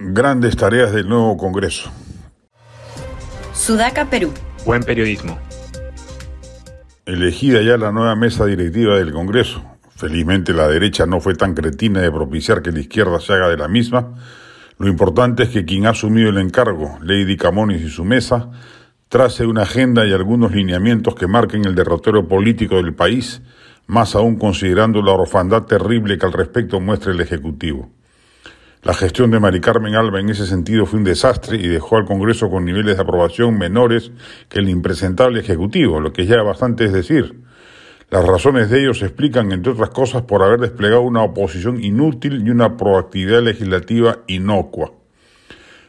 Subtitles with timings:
[0.00, 1.90] Grandes tareas del nuevo Congreso.
[3.52, 4.32] Sudaca, Perú.
[4.64, 5.36] Buen periodismo.
[7.04, 9.60] Elegida ya la nueva mesa directiva del Congreso.
[9.96, 13.56] Felizmente la derecha no fue tan cretina de propiciar que la izquierda se haga de
[13.56, 14.14] la misma.
[14.78, 18.52] Lo importante es que quien ha asumido el encargo, Lady Camones y su mesa,
[19.08, 23.42] trace una agenda y algunos lineamientos que marquen el derrotero político del país,
[23.88, 27.97] más aún considerando la orfandad terrible que al respecto muestra el Ejecutivo.
[28.84, 32.04] La gestión de Mari Carmen Alba en ese sentido fue un desastre y dejó al
[32.04, 34.12] Congreso con niveles de aprobación menores
[34.48, 37.40] que el impresentable Ejecutivo, lo que ya bastante es decir.
[38.08, 42.46] Las razones de ello se explican, entre otras cosas, por haber desplegado una oposición inútil
[42.46, 44.92] y una proactividad legislativa inocua.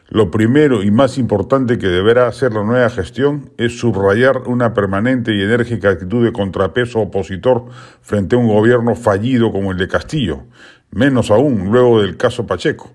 [0.08, 5.32] Lo primero y más importante que deberá hacer la nueva gestión es subrayar una permanente
[5.32, 7.66] y enérgica actitud de contrapeso opositor
[8.02, 10.46] frente a un gobierno fallido como el de Castillo,
[10.90, 12.92] menos aún luego del caso Pacheco.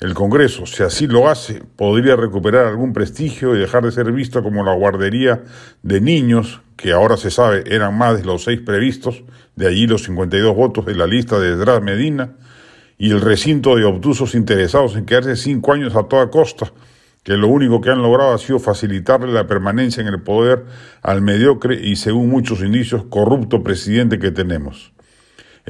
[0.00, 4.42] El Congreso, si así lo hace, podría recuperar algún prestigio y dejar de ser visto
[4.42, 5.42] como la guardería
[5.82, 9.22] de niños, que ahora se sabe eran más de los seis previstos,
[9.56, 12.32] de allí los 52 votos de la lista de Dras Medina,
[12.96, 16.72] y el recinto de obtusos interesados en quedarse cinco años a toda costa,
[17.22, 20.64] que lo único que han logrado ha sido facilitarle la permanencia en el poder
[21.02, 24.92] al mediocre y, según muchos indicios, corrupto presidente que tenemos.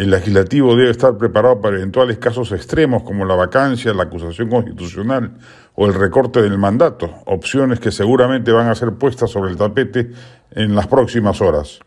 [0.01, 5.33] El legislativo debe estar preparado para eventuales casos extremos como la vacancia, la acusación constitucional
[5.75, 10.11] o el recorte del mandato, opciones que seguramente van a ser puestas sobre el tapete
[10.53, 11.81] en las próximas horas.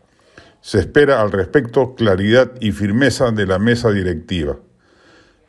[0.60, 4.58] Se espera al respecto claridad y firmeza de la mesa directiva.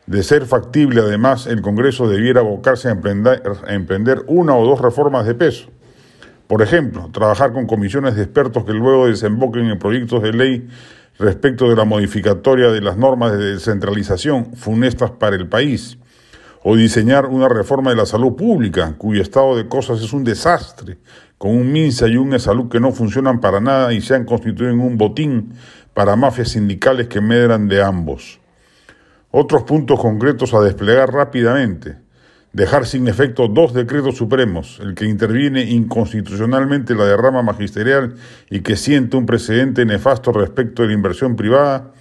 [0.07, 5.35] De ser factible, además, el Congreso debiera abocarse a emprender, una o dos reformas de
[5.35, 5.67] peso.
[6.47, 10.67] Por ejemplo, trabajar con comisiones de expertos que luego desemboquen en proyectos de ley
[11.17, 15.97] respecto de la modificatoria de las normas de descentralización funestas para el país,
[16.63, 20.97] o diseñar una reforma de la salud pública, cuyo estado de cosas es un desastre,
[21.37, 24.71] con un MINSA y un salud que no funcionan para nada y se han constituido
[24.71, 25.53] en un botín
[25.93, 28.39] para mafias sindicales que medran de ambos.
[29.29, 32.04] Otros puntos concretos a desplegar rápidamente
[32.55, 38.15] dejar sin efecto dos decretos supremos, el que interviene inconstitucionalmente la derrama magisterial
[38.49, 41.91] y que siente un precedente nefasto respecto de la inversión privada,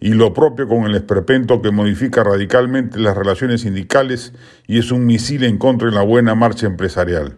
[0.00, 4.32] y lo propio con el esperpento que modifica radicalmente las relaciones sindicales
[4.66, 7.36] y es un misil en contra de la buena marcha empresarial.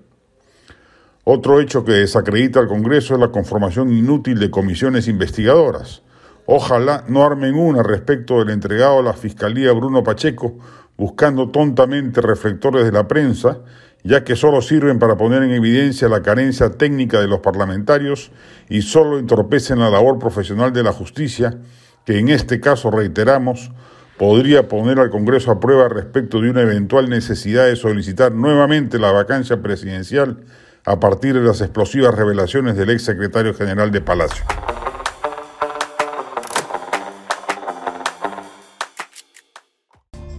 [1.24, 6.02] Otro hecho que desacredita al Congreso es la conformación inútil de comisiones investigadoras.
[6.46, 10.58] Ojalá no armen una respecto del entregado a la Fiscalía Bruno Pacheco,
[11.00, 13.60] buscando tontamente reflectores de la prensa,
[14.04, 18.30] ya que solo sirven para poner en evidencia la carencia técnica de los parlamentarios
[18.68, 21.56] y solo entorpecen la labor profesional de la justicia,
[22.04, 23.70] que en este caso, reiteramos,
[24.18, 29.10] podría poner al Congreso a prueba respecto de una eventual necesidad de solicitar nuevamente la
[29.10, 30.44] vacancia presidencial
[30.84, 34.44] a partir de las explosivas revelaciones del ex secretario general de Palacio.